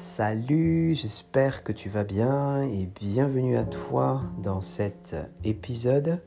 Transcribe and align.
Salut, 0.00 0.94
j'espère 0.94 1.62
que 1.62 1.72
tu 1.72 1.90
vas 1.90 2.04
bien 2.04 2.62
et 2.62 2.86
bienvenue 2.86 3.58
à 3.58 3.64
toi 3.64 4.22
dans 4.42 4.62
cet 4.62 5.14
épisode. 5.44 6.22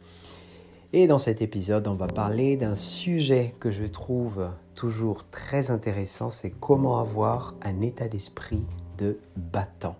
Et 0.94 1.08
dans 1.08 1.18
cet 1.18 1.42
épisode, 1.42 1.88
on 1.88 1.96
va 1.96 2.06
parler 2.06 2.56
d'un 2.56 2.76
sujet 2.76 3.52
que 3.60 3.72
je 3.72 3.86
trouve 3.86 4.48
toujours 4.76 5.28
très 5.32 5.72
intéressant, 5.72 6.30
c'est 6.30 6.52
comment 6.52 7.00
avoir 7.00 7.56
un 7.64 7.82
état 7.82 8.08
d'esprit 8.08 8.64
de 9.00 9.18
battant. 9.38 9.96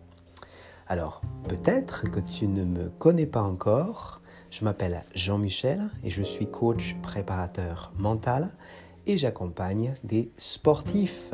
Alors, 0.86 1.24
peut-être 1.50 2.12
que 2.12 2.20
tu 2.20 2.48
ne 2.48 2.66
me 2.66 2.90
connais 3.00 3.26
pas 3.26 3.42
encore, 3.42 4.22
je 4.52 4.66
m'appelle 4.66 5.04
Jean-Michel 5.16 5.82
et 6.04 6.12
je 6.12 6.22
suis 6.22 6.46
coach 6.46 6.96
préparateur 7.02 7.92
mental 7.98 8.50
et 9.06 9.18
j'accompagne 9.18 9.96
des 10.04 10.32
sportifs. 10.38 11.34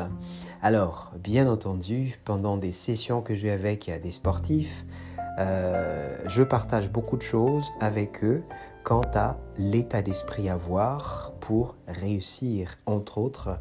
Alors, 0.62 1.12
bien 1.24 1.48
entendu, 1.48 2.20
pendant 2.26 2.58
des 2.58 2.74
sessions 2.74 3.22
que 3.22 3.36
j'ai 3.36 3.52
avec 3.52 3.92
des 4.02 4.12
sportifs, 4.12 4.86
euh, 5.40 6.18
je 6.28 6.44
partage 6.44 6.92
beaucoup 6.92 7.16
de 7.16 7.22
choses 7.22 7.72
avec 7.80 8.24
eux 8.24 8.44
quant 8.84 9.04
à 9.14 9.38
l'état 9.58 10.02
d'esprit 10.02 10.50
à 10.50 10.54
avoir 10.54 11.34
pour 11.40 11.76
réussir, 11.88 12.76
entre 12.86 13.20
autres, 13.20 13.60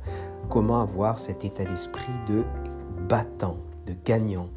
comment 0.49 0.81
avoir 0.81 1.19
cet 1.19 1.45
état 1.45 1.65
d'esprit 1.65 2.13
de 2.29 2.45
battant, 3.09 3.59
de 3.87 3.95
gagnant. 4.05 4.49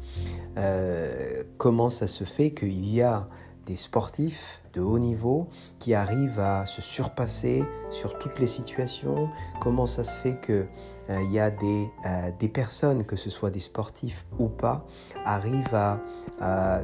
Euh, 0.58 1.44
comment 1.58 1.90
ça 1.90 2.06
se 2.08 2.24
fait 2.24 2.52
qu'il 2.52 2.88
y 2.92 3.02
a 3.02 3.28
des 3.66 3.76
sportifs 3.76 4.61
de 4.72 4.80
haut 4.80 4.98
niveau 4.98 5.48
qui 5.78 5.94
arrivent 5.94 6.40
à 6.40 6.66
se 6.66 6.80
surpasser 6.80 7.64
sur 7.90 8.18
toutes 8.18 8.38
les 8.38 8.46
situations, 8.46 9.28
comment 9.60 9.86
ça 9.86 10.04
se 10.04 10.16
fait 10.16 10.36
que 10.40 10.66
euh, 11.10 11.20
il 11.24 11.32
y 11.32 11.40
a 11.40 11.50
des, 11.50 11.88
euh, 12.06 12.30
des, 12.38 12.48
personnes, 12.48 13.04
que 13.04 13.16
ce 13.16 13.30
soit 13.30 13.50
des 13.50 13.60
sportifs 13.60 14.24
ou 14.38 14.48
pas, 14.48 14.84
arrivent 15.24 15.74
à, 15.74 16.00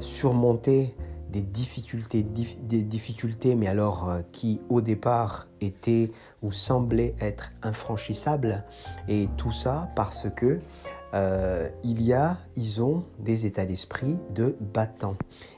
surmonter 0.00 0.94
des 1.30 1.40
difficultés, 1.40 2.22
des 2.22 2.82
difficultés, 2.84 3.56
mais 3.56 3.66
alors 3.66 4.08
euh, 4.08 4.20
qui 4.30 4.60
au 4.68 4.80
départ 4.80 5.46
étaient 5.60 6.12
ou 6.42 6.52
semblaient 6.52 7.16
être 7.20 7.52
infranchissables, 7.62 8.64
et 9.08 9.28
tout 9.36 9.50
ça 9.50 9.90
parce 9.96 10.28
que 10.30 10.60
il 11.82 12.02
y 12.02 12.12
a, 12.12 12.36
ils 12.54 12.82
ont 12.82 13.02
des 13.18 13.46
états 13.46 13.64
d'esprit 13.64 14.18
de 14.34 14.54
battants. 14.60 15.16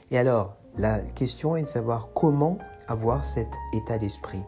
Et 0.09 0.17
alors, 0.17 0.55
la 0.77 0.99
question 0.99 1.55
est 1.55 1.63
de 1.63 1.67
savoir 1.67 2.09
comment 2.13 2.57
avoir 2.87 3.25
cet 3.25 3.47
état 3.73 3.97
d'esprit. 3.97 4.43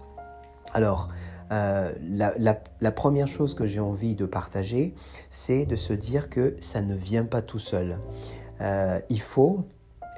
Alors, 0.73 1.09
euh, 1.51 1.91
la, 2.01 2.91
première 2.91 3.27
chose 3.27 3.53
que 3.53 3.65
j'ai 3.65 3.79
envie 3.79 4.15
de 4.15 4.25
partager, 4.25 4.95
c'est 5.29 5.65
de 5.65 5.75
se 5.75 5.93
dire 5.93 6.29
que 6.29 6.55
ça 6.61 6.81
ne 6.81 6.95
vient 6.95 7.25
pas 7.25 7.41
tout 7.41 7.59
seul. 7.59 7.99
Euh, 8.61 8.99
il 9.09 9.21
faut 9.21 9.65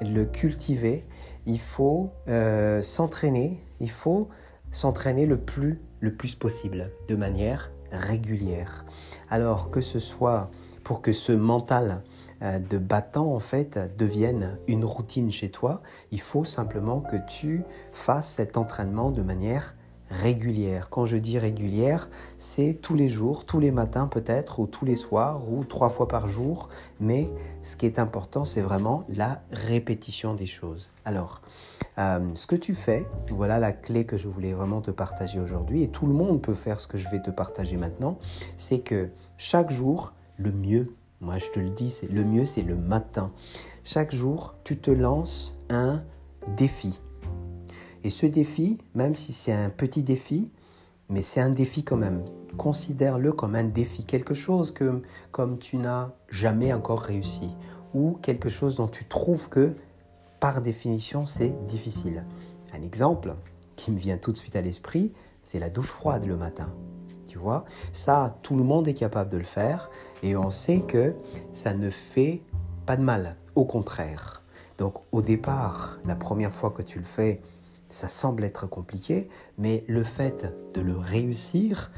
le 0.02 0.25
cultiver, 0.25 1.06
il 1.45 1.59
faut 1.59 2.12
euh, 2.30 2.81
s'entraîner, 2.81 3.59
il 3.80 3.90
faut 3.90 4.30
s'entraîner 4.72 5.25
le 5.25 5.38
plus, 5.38 5.81
le 6.00 6.16
plus 6.16 6.36
possible, 6.36 6.92
de 7.08 7.16
manière 7.16 7.72
régulière. 7.92 8.86
Alors 9.30 9.72
que 9.72 9.81
ce 9.81 10.00
soit 10.00 10.52
pour 10.84 11.02
que 11.02 11.12
ce 11.12 11.31
mental 11.31 12.03
de 12.41 12.78
battant 12.78 13.33
en 13.33 13.39
fait 13.39 13.80
devienne 13.97 14.59
une 14.67 14.86
routine 14.86 15.31
chez 15.31 15.50
toi. 15.50 15.81
Il 16.11 16.22
faut 16.22 16.45
simplement 16.45 17.02
que 17.02 17.16
tu 17.28 17.64
fasses 17.91 18.28
cet 18.28 18.58
entraînement 18.58 19.11
de 19.11 19.22
manière 19.22 19.75
régulière. 20.09 20.89
Quand 20.89 21.06
je 21.06 21.17
dis 21.17 21.39
régulière, 21.39 22.09
c'est 22.38 22.78
tous 22.81 22.95
les 22.95 23.09
jours, 23.09 23.45
tous 23.45 23.59
les 23.59 23.72
matins 23.72 24.08
peut-être, 24.08 24.59
ou 24.59 24.67
tous 24.67 24.86
les 24.86 24.95
soirs, 24.95 25.50
ou 25.50 25.63
trois 25.63 25.89
fois 25.89 26.08
par 26.08 26.28
jour. 26.28 26.69
Mais 27.00 27.30
ce 27.61 27.75
qui 27.75 27.86
est 27.86 28.00
important, 28.00 28.45
c'est 28.45 28.61
vraiment 28.61 29.03
la 29.09 29.41
répétition 29.52 30.34
des 30.34 30.46
choses. 30.46 30.91
Alors, 31.06 31.41
euh, 31.97 32.19
ce 32.35 32.46
que 32.46 32.56
tu 32.56 32.75
fais, 32.75 33.06
voilà 33.29 33.59
la 33.59 33.72
clé 33.72 34.06
que 34.06 34.17
je 34.17 34.28
voulais 34.28 34.53
vraiment 34.53 34.81
te 34.81 34.91
partager 34.91 35.40
aujourd'hui, 35.40 35.84
et 35.84 35.88
tout 35.88 36.06
le 36.06 36.13
monde 36.13 36.41
peut 36.41 36.53
faire 36.53 36.79
ce 36.79 36.88
que 36.88 36.97
je 36.97 37.09
vais 37.09 37.22
te 37.22 37.31
partager 37.31 37.78
maintenant, 37.78 38.19
c'est 38.57 38.79
que 38.79 39.09
chaque 39.38 39.72
jour, 39.72 40.13
le 40.38 40.52
mieux 40.52 40.94
moi, 41.22 41.38
je 41.38 41.50
te 41.50 41.59
le 41.59 41.70
dis, 41.70 41.90
c'est 41.90 42.12
le 42.12 42.24
mieux, 42.26 42.46
c'est 42.46 42.62
le 42.62 42.76
matin. 42.76 43.31
Chaque 43.84 44.14
jour, 44.14 44.56
tu 44.64 44.78
te 44.78 44.92
lances 44.92 45.58
un 45.70 46.03
défi. 46.58 47.00
Et 48.03 48.09
ce 48.09 48.26
défi, 48.26 48.80
même 48.94 49.16
si 49.16 49.31
c'est 49.31 49.53
un 49.53 49.70
petit 49.70 50.03
défi, 50.03 50.52
mais 51.09 51.22
c'est 51.22 51.40
un 51.40 51.50
défi 51.50 51.84
quand 51.84 51.98
même. 51.98 52.24
Considère-le 52.58 53.31
comme 53.31 53.56
un 53.56 53.64
défi, 53.64 54.03
quelque 54.03 54.34
chose 54.34 54.72
que 54.72 55.02
comme 55.31 55.58
tu 55.58 55.78
n'as 55.78 56.12
jamais 56.30 56.74
encore 56.74 57.02
réussi 57.02 57.52
ou 57.94 58.14
quelque 58.22 58.50
chose 58.50 58.76
dont 58.76 58.88
tu 58.88 59.06
trouves 59.06 59.50
que 59.50 59.74
par 60.40 60.62
définition 60.62 61.26
c'est 61.26 61.56
difficile. 61.66 62.26
Un 62.74 62.82
exemple 62.82 63.36
qui 63.76 63.92
me 63.92 63.97
vient 63.97 64.18
tout 64.18 64.32
de 64.32 64.38
suite 64.38 64.56
à 64.56 64.62
l'esprit, 64.62 65.14
c'est 65.42 65.59
la 65.59 65.70
douche 65.70 65.88
froide 65.88 66.26
le 66.26 66.38
matin 66.38 66.74
vois. 67.38 67.66
Ça, 67.94 68.38
tout 68.41 68.56
le 68.57 68.63
monde 68.63 68.88
est 68.88 68.94
capable 68.94 69.29
de 69.29 69.38
le 69.38 69.44
faire 69.44 69.90
et 70.23 70.35
on 70.35 70.50
sait 70.50 70.81
que 70.81 71.16
ça 71.51 71.73
ne 71.73 71.90
fait 71.90 72.41
pas 72.85 72.96
de 72.96 73.01
mal. 73.01 73.35
Au 73.56 73.66
contraire. 73.66 74.44
Donc 74.78 74.96
au 75.12 75.22
départ, 75.22 76.00
la 76.06 76.16
première 76.16 76.51
fois 76.51 76.72
que 76.72 76.81
tu 76.81 77.00
le 77.00 77.06
fais, 77.06 77.41
ça 77.88 78.09
semble 78.09 78.44
être 78.44 78.68
compliqué, 78.68 79.29
mais 79.57 79.85
le 79.88 80.03
fait 80.03 80.53
de 80.73 80.81
le 80.81 80.97
réussir, 80.97 81.91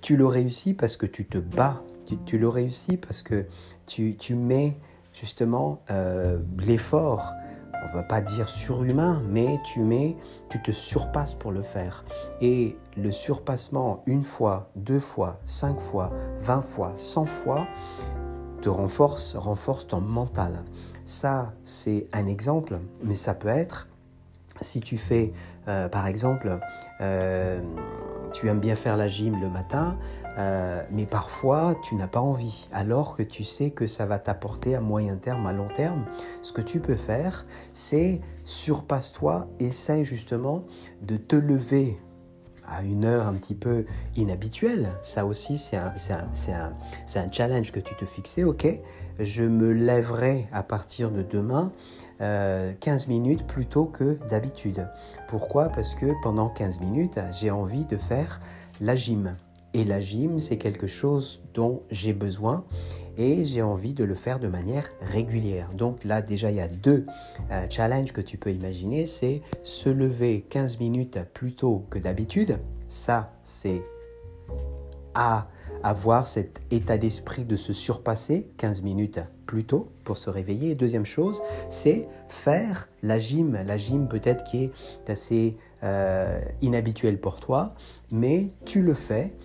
tu 0.00 0.16
le 0.16 0.26
réussis 0.26 0.74
parce 0.74 0.96
que 0.96 1.06
tu 1.06 1.26
te 1.26 1.38
bats, 1.38 1.82
tu, 2.26 2.38
le 2.38 2.48
réussis 2.48 2.96
parce 2.96 3.22
que 3.22 3.46
tu, 3.86 4.34
mets 4.34 4.76
justement 5.12 5.82
euh, 5.90 6.38
l'effort 6.58 7.32
on 7.82 7.94
va 7.94 8.02
pas 8.02 8.20
dire 8.20 8.48
surhumain, 8.48 9.22
mais 9.28 9.58
tu 9.64 9.80
mets, 9.80 10.16
tu 10.48 10.60
te 10.62 10.70
surpasses 10.70 11.34
pour 11.34 11.52
le 11.52 11.62
faire. 11.62 12.04
Et 12.40 12.76
le 12.96 13.10
surpassement 13.10 14.02
une 14.06 14.22
fois, 14.22 14.70
deux 14.76 15.00
fois, 15.00 15.40
cinq 15.46 15.80
fois, 15.80 16.12
vingt 16.38 16.62
fois, 16.62 16.94
cent 16.96 17.24
fois 17.24 17.66
te 18.62 18.68
renforce, 18.68 19.36
renforce 19.36 19.86
ton 19.86 20.00
mental. 20.00 20.64
Ça, 21.04 21.54
c'est 21.64 22.08
un 22.12 22.26
exemple, 22.26 22.78
mais 23.02 23.14
ça 23.14 23.34
peut 23.34 23.48
être 23.48 23.88
si 24.60 24.80
tu 24.80 24.98
fais, 24.98 25.32
euh, 25.68 25.88
par 25.88 26.06
exemple, 26.06 26.58
euh, 27.00 27.60
tu 28.32 28.48
aimes 28.48 28.60
bien 28.60 28.74
faire 28.74 28.96
la 28.96 29.08
gym 29.08 29.40
le 29.40 29.48
matin, 29.48 29.98
euh, 30.40 30.82
mais 30.90 31.06
parfois 31.06 31.74
tu 31.82 31.94
n'as 31.96 32.08
pas 32.08 32.20
envie, 32.20 32.66
alors 32.72 33.16
que 33.16 33.22
tu 33.22 33.44
sais 33.44 33.70
que 33.70 33.86
ça 33.86 34.06
va 34.06 34.18
t'apporter 34.18 34.74
à 34.74 34.80
moyen 34.80 35.16
terme, 35.16 35.46
à 35.46 35.52
long 35.52 35.68
terme. 35.68 36.06
Ce 36.42 36.52
que 36.52 36.62
tu 36.62 36.80
peux 36.80 36.96
faire, 36.96 37.44
c'est 37.74 38.20
surpasse-toi, 38.44 39.48
essaye 39.58 40.04
justement 40.04 40.64
de 41.02 41.16
te 41.16 41.36
lever 41.36 41.98
à 42.66 42.82
une 42.82 43.04
heure 43.04 43.26
un 43.26 43.34
petit 43.34 43.54
peu 43.54 43.84
inhabituelle. 44.16 44.88
Ça 45.02 45.26
aussi, 45.26 45.58
c'est 45.58 45.76
un, 45.76 45.92
un, 46.10 46.72
un, 47.16 47.32
challenge 47.32 47.72
que 47.72 47.80
tu 47.80 47.94
te 47.96 48.06
fixais. 48.06 48.44
Ok, 48.44 48.66
je 49.18 49.42
me 49.42 49.72
lèverai 49.72 50.48
à 50.52 50.62
partir 50.62 51.10
de 51.10 51.22
demain 51.22 51.72
15 52.18 52.20
euh, 52.20 53.08
minutes 53.08 53.46
plus 53.46 53.66
tôt 53.66 53.86
que 53.86 54.18
d'habitude. 54.28 54.88
Pourquoi? 55.28 55.68
Parce 55.68 55.94
que 55.94 56.12
pendant 56.22 56.48
15 56.48 56.80
minutes, 56.80 57.18
j'ai 57.32 57.50
envie 57.50 57.84
de 57.84 57.96
faire 57.96 58.40
la 58.80 58.94
gym. 58.94 59.36
Et 59.72 59.84
la 59.84 60.00
gym, 60.00 60.40
c'est 60.40 60.56
quelque 60.56 60.86
chose 60.86 61.42
dont 61.54 61.82
j'ai 61.90 62.12
besoin 62.12 62.64
et 63.16 63.44
j'ai 63.44 63.62
envie 63.62 63.94
de 63.94 64.02
le 64.02 64.14
faire 64.14 64.40
de 64.40 64.48
manière 64.48 64.90
régulière. 65.00 65.72
Donc 65.74 66.04
là, 66.04 66.22
déjà, 66.22 66.50
il 66.50 66.56
y 66.56 66.60
a 66.60 66.68
deux 66.68 67.06
euh, 67.50 67.66
challenges 67.68 68.12
que 68.12 68.20
tu 68.20 68.38
peux 68.38 68.52
imaginer. 68.52 69.06
C'est 69.06 69.42
se 69.62 69.88
lever 69.88 70.44
15 70.48 70.78
minutes 70.78 71.18
plus 71.34 71.54
tôt 71.54 71.84
que 71.90 71.98
d'habitude. 71.98 72.58
Ça, 72.88 73.32
c'est 73.44 73.82
à 75.14 75.48
avoir 75.82 76.28
cet 76.28 76.60
état 76.70 76.98
d'esprit 76.98 77.44
de 77.44 77.56
se 77.56 77.72
surpasser 77.72 78.50
15 78.56 78.82
minutes 78.82 79.20
plus 79.46 79.64
tôt 79.64 79.90
pour 80.04 80.16
se 80.16 80.30
réveiller. 80.30 80.74
Deuxième 80.74 81.06
chose, 81.06 81.42
c'est 81.68 82.08
faire 82.28 82.88
la 83.02 83.18
gym. 83.18 83.58
La 83.66 83.76
gym 83.76 84.08
peut-être 84.08 84.44
qui 84.44 84.64
est 84.64 85.10
assez 85.10 85.56
euh, 85.82 86.40
inhabituelle 86.60 87.20
pour 87.20 87.40
toi, 87.40 87.74
mais 88.10 88.48
tu 88.64 88.82
le 88.82 88.94
fais 88.94 89.36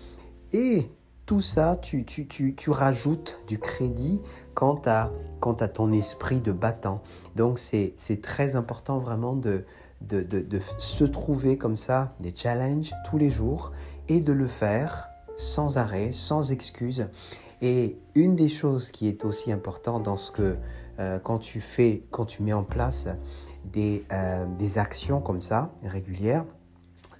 et 0.52 0.90
tout 1.26 1.40
ça, 1.40 1.76
tu, 1.76 2.04
tu, 2.04 2.28
tu, 2.28 2.54
tu 2.54 2.70
rajoutes 2.70 3.42
du 3.48 3.58
crédit 3.58 4.22
quant 4.54 4.80
à, 4.86 5.10
quant 5.40 5.54
à 5.54 5.66
ton 5.66 5.92
esprit 5.92 6.40
de 6.40 6.52
battant. 6.52 7.02
Donc 7.34 7.58
c'est 7.58 7.96
très 8.22 8.54
important 8.54 8.98
vraiment 8.98 9.34
de, 9.34 9.64
de, 10.02 10.22
de, 10.22 10.60
se 10.78 11.04
trouver 11.04 11.58
comme 11.58 11.76
ça 11.76 12.10
des 12.20 12.32
challenges 12.34 12.92
tous 13.08 13.18
les 13.18 13.30
jours 13.30 13.72
et 14.08 14.20
de 14.20 14.32
le 14.32 14.46
faire 14.46 15.08
sans 15.36 15.78
arrêt, 15.78 16.12
sans 16.12 16.52
excuse. 16.52 17.08
Et 17.60 17.98
une 18.14 18.36
des 18.36 18.48
choses 18.48 18.90
qui 18.90 19.08
est 19.08 19.24
aussi 19.24 19.50
importante 19.50 20.04
dans 20.04 20.16
ce 20.16 20.30
que 20.30 20.56
euh, 20.98 21.18
quand 21.18 21.38
tu 21.38 21.60
fais, 21.60 22.02
quand 22.10 22.24
tu 22.24 22.42
mets 22.42 22.52
en 22.52 22.64
place 22.64 23.08
des, 23.64 24.04
euh, 24.12 24.46
des 24.58 24.78
actions 24.78 25.20
comme 25.20 25.40
ça 25.40 25.72
régulières, 25.82 26.44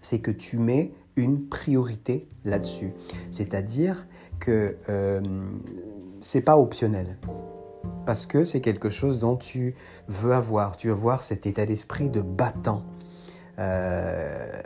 c'est 0.00 0.20
que 0.20 0.31
tu 0.31 0.58
mets 0.58 0.93
une 1.17 1.49
priorité 1.49 2.29
là-dessus. 2.45 2.93
C'est-à-dire 3.31 4.07
que 4.39 4.77
euh, 4.89 5.21
c'est 6.21 6.43
pas 6.43 6.59
optionnel 6.59 7.19
parce 8.05 8.27
que 8.27 8.45
c'est 8.45 8.61
quelque 8.61 8.89
chose 8.89 9.19
dont 9.19 9.37
tu 9.37 9.75
veux 10.09 10.33
avoir. 10.33 10.77
Tu 10.77 10.89
veux 10.89 10.95
avoir 10.95 11.23
cet 11.23 11.47
état 11.47 11.67
d'esprit 11.67 12.09
de 12.09 12.23
battant 12.23 12.85
euh, 13.59 14.61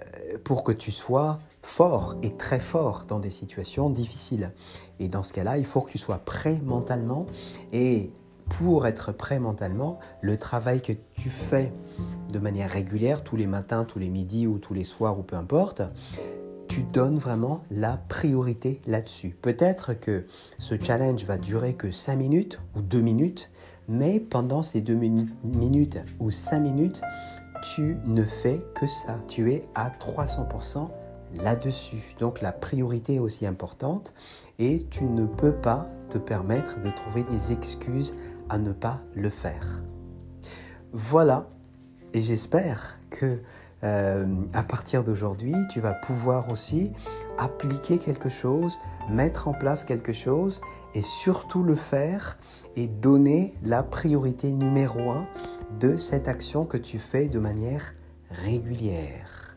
pour 0.45 0.63
que 0.63 0.73
tu 0.73 0.91
sois 0.93 1.39
fort 1.63 2.17
et 2.23 2.37
très 2.37 2.61
fort 2.61 3.05
dans 3.09 3.19
des 3.19 3.31
situations 3.31 3.91
difficiles. 3.91 4.53
Et 4.99 5.09
dans 5.09 5.23
ce 5.23 5.33
cas-là, 5.33 5.59
il 5.59 5.65
faut 5.65 5.81
que 5.81 5.91
tu 5.91 5.99
sois 5.99 6.19
prêt 6.19 6.61
mentalement. 6.65 7.27
Et 7.73 8.13
pour 8.49 8.87
être 8.87 9.13
prêt 9.13 9.39
mentalement, 9.39 9.99
le 10.21 10.37
travail 10.37 10.83
que 10.83 10.93
tu 10.93 11.31
fais 11.31 11.73
de 12.33 12.39
manière 12.39 12.71
régulière, 12.71 13.23
tous 13.23 13.37
les 13.37 13.47
matins, 13.47 13.85
tous 13.85 13.99
les 13.99 14.11
midis 14.11 14.47
ou 14.47 14.59
tous 14.59 14.75
les 14.75 14.85
soirs 14.85 15.19
ou 15.19 15.23
peu 15.23 15.37
importe, 15.37 15.83
tu 16.81 16.85
donnes 16.85 17.19
vraiment 17.19 17.63
la 17.71 17.99
priorité 17.99 18.81
là-dessus. 18.87 19.37
Peut-être 19.43 19.93
que 19.93 20.25
ce 20.59 20.77
challenge 20.81 21.25
va 21.25 21.37
durer 21.37 21.75
que 21.75 21.91
5 21.91 22.17
minutes 22.17 22.59
ou 22.75 22.81
2 22.81 23.03
minutes, 23.03 23.51
mais 23.87 24.19
pendant 24.19 24.63
ces 24.63 24.81
2 24.81 24.95
minutes 24.95 25.99
ou 26.21 26.31
5 26.31 26.59
minutes, 26.61 27.03
tu 27.75 27.99
ne 28.07 28.23
fais 28.23 28.65
que 28.75 28.87
ça. 28.87 29.21
Tu 29.29 29.53
es 29.53 29.69
à 29.75 29.91
300% 29.91 30.89
là-dessus. 31.43 32.15
Donc 32.19 32.41
la 32.41 32.53
priorité 32.53 33.17
est 33.17 33.19
aussi 33.19 33.47
importante 33.47 34.15
et 34.59 34.87
tu 34.89 35.05
ne 35.05 35.27
peux 35.27 35.53
pas 35.53 35.87
te 36.09 36.17
permettre 36.17 36.81
de 36.81 36.89
trouver 36.89 37.25
des 37.25 37.53
excuses 37.53 38.15
à 38.49 38.57
ne 38.57 38.73
pas 38.73 39.03
le 39.15 39.29
faire. 39.29 39.83
Voilà, 40.95 41.51
et 42.15 42.23
j'espère 42.23 42.99
que 43.11 43.43
euh, 43.83 44.27
à 44.53 44.63
partir 44.63 45.05
d'aujourd'hui, 45.05 45.55
tu 45.71 45.81
vas 45.81 45.95
pouvoir 45.95 46.51
aussi 46.51 46.93
appliquer 47.39 47.99
quelque 47.99 48.29
chose, 48.29 48.79
mettre 49.09 49.49
en 49.49 49.53
place 49.53 49.85
quelque 49.85 50.13
chose 50.13 50.61
et 50.95 51.03
surtout 51.03 51.63
le 51.63 51.75
faire 51.75 52.39
et 52.77 52.87
donner 52.87 53.55
la 53.65 53.83
priorité 53.83 54.53
numéro 54.53 55.11
un 55.11 55.27
de 55.79 55.97
cette 55.97 56.29
action 56.29 56.65
que 56.65 56.77
tu 56.77 56.99
fais 56.99 57.29
de 57.29 57.39
manière 57.39 57.95
régulière. 58.31 59.57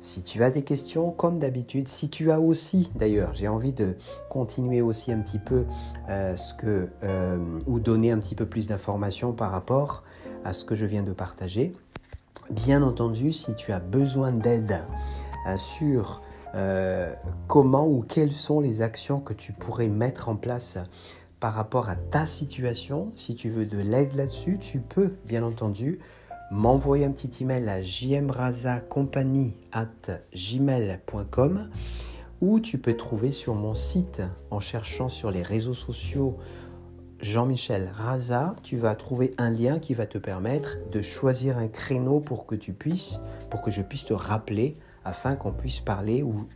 Si 0.00 0.22
tu 0.22 0.42
as 0.42 0.50
des 0.50 0.62
questions, 0.62 1.12
comme 1.12 1.38
d'habitude, 1.38 1.88
si 1.88 2.10
tu 2.10 2.30
as 2.30 2.38
aussi, 2.38 2.92
d'ailleurs, 2.94 3.34
j'ai 3.34 3.48
envie 3.48 3.72
de 3.72 3.96
continuer 4.28 4.82
aussi 4.82 5.10
un 5.10 5.20
petit 5.20 5.38
peu 5.38 5.64
euh, 6.10 6.36
ce 6.36 6.52
que, 6.52 6.90
euh, 7.02 7.38
ou 7.66 7.80
donner 7.80 8.10
un 8.10 8.18
petit 8.18 8.34
peu 8.34 8.44
plus 8.44 8.68
d'informations 8.68 9.32
par 9.32 9.50
rapport 9.50 10.04
à 10.44 10.52
ce 10.52 10.66
que 10.66 10.74
je 10.74 10.84
viens 10.84 11.02
de 11.02 11.14
partager. 11.14 11.74
Bien 12.50 12.82
entendu, 12.82 13.32
si 13.32 13.54
tu 13.54 13.72
as 13.72 13.80
besoin 13.80 14.32
d'aide 14.32 14.86
euh, 15.46 15.56
sur 15.56 16.22
comment 17.48 17.88
ou 17.88 18.02
quelles 18.02 18.30
sont 18.30 18.60
les 18.60 18.80
actions 18.80 19.20
que 19.20 19.32
tu 19.32 19.52
pourrais 19.52 19.88
mettre 19.88 20.28
en 20.28 20.36
place 20.36 20.78
par 21.40 21.54
rapport 21.54 21.88
à 21.88 21.96
ta 21.96 22.26
situation, 22.26 23.10
si 23.16 23.34
tu 23.34 23.48
veux 23.48 23.66
de 23.66 23.78
l'aide 23.78 24.14
là-dessus, 24.14 24.58
tu 24.60 24.78
peux 24.78 25.16
bien 25.26 25.42
entendu 25.42 25.98
m'envoyer 26.50 27.04
un 27.04 27.10
petit 27.10 27.42
email 27.42 27.68
à 27.68 27.80
gmail.com 30.32 31.70
ou 32.40 32.60
tu 32.60 32.78
peux 32.78 32.96
trouver 32.96 33.32
sur 33.32 33.54
mon 33.54 33.74
site 33.74 34.22
en 34.50 34.60
cherchant 34.60 35.08
sur 35.08 35.30
les 35.30 35.42
réseaux 35.42 35.74
sociaux 35.74 36.38
Jean-Michel 37.24 37.90
Raza, 37.94 38.54
tu 38.62 38.76
vas 38.76 38.94
trouver 38.94 39.32
un 39.38 39.48
lien 39.48 39.78
qui 39.78 39.94
va 39.94 40.04
te 40.04 40.18
permettre 40.18 40.76
de 40.92 41.00
choisir 41.00 41.56
un 41.56 41.68
créneau 41.68 42.20
pour 42.20 42.44
que 42.44 42.54
tu 42.54 42.74
puisses, 42.74 43.22
pour 43.48 43.62
que 43.62 43.70
je 43.70 43.80
puisse 43.80 44.04
te 44.04 44.12
rappeler 44.12 44.76
afin 45.06 45.34
qu'on 45.34 45.54
puisse 45.54 45.80
parler 45.80 46.22
ou 46.22 46.46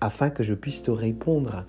afin 0.00 0.30
que 0.30 0.44
je 0.44 0.54
puisse 0.54 0.80
te 0.84 0.92
répondre 0.92 1.66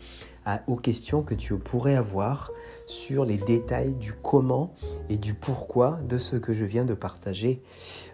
aux 0.68 0.76
questions 0.76 1.24
que 1.24 1.34
tu 1.34 1.58
pourrais 1.58 1.96
avoir 1.96 2.52
sur 2.86 3.26
les 3.26 3.38
détails 3.38 3.96
du 3.96 4.14
comment 4.14 4.76
et 5.10 5.18
du 5.18 5.34
pourquoi 5.34 6.00
de 6.08 6.20
ce 6.20 6.36
que 6.36 6.54
je 6.54 6.64
viens 6.64 6.86
de 6.86 6.94
partager. 6.94 7.64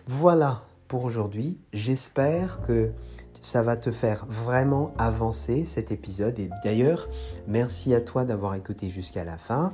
Voilà 0.06 0.64
pour 0.88 1.04
aujourd'hui. 1.04 1.60
J'espère 1.74 2.62
que 2.62 2.94
ça 3.42 3.62
va 3.62 3.76
te 3.76 3.92
faire 3.92 4.26
vraiment 4.30 4.94
avancer 4.98 5.66
cet 5.66 5.92
épisode. 5.92 6.40
Et 6.40 6.50
d'ailleurs, 6.64 7.10
merci 7.46 7.94
à 7.94 8.00
toi 8.00 8.24
d'avoir 8.24 8.56
écouté 8.56 8.90
jusqu'à 8.90 9.26
la 9.26 9.38
fin. 9.38 9.74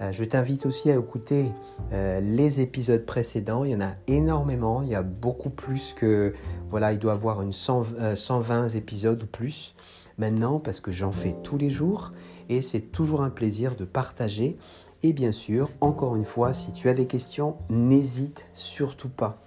Euh, 0.00 0.12
je 0.12 0.22
t'invite 0.24 0.64
aussi 0.66 0.90
à 0.90 0.96
écouter 0.96 1.46
euh, 1.92 2.20
les 2.20 2.60
épisodes 2.60 3.04
précédents. 3.04 3.64
Il 3.64 3.72
y 3.72 3.74
en 3.74 3.80
a 3.80 3.94
énormément. 4.06 4.82
Il 4.82 4.88
y 4.88 4.94
a 4.94 5.02
beaucoup 5.02 5.50
plus 5.50 5.92
que... 5.92 6.32
Voilà, 6.68 6.92
il 6.92 6.98
doit 6.98 7.12
y 7.12 7.16
avoir 7.16 7.42
une 7.42 7.52
120 7.52 7.96
euh, 7.98 8.68
épisodes 8.76 9.22
ou 9.22 9.26
plus 9.26 9.74
maintenant 10.18 10.58
parce 10.58 10.80
que 10.80 10.90
j'en 10.92 11.12
fais 11.12 11.36
tous 11.44 11.58
les 11.58 11.70
jours 11.70 12.12
et 12.48 12.60
c'est 12.60 12.80
toujours 12.80 13.22
un 13.22 13.30
plaisir 13.30 13.76
de 13.76 13.84
partager. 13.84 14.58
Et 15.02 15.12
bien 15.12 15.32
sûr, 15.32 15.70
encore 15.80 16.16
une 16.16 16.24
fois, 16.24 16.52
si 16.52 16.72
tu 16.72 16.88
as 16.88 16.94
des 16.94 17.06
questions, 17.06 17.56
n'hésite 17.68 18.46
surtout 18.52 19.10
pas. 19.10 19.42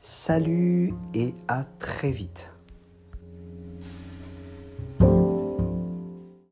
Salut 0.00 0.94
et 1.14 1.34
à 1.46 1.64
très 1.78 2.10
vite. 2.10 2.50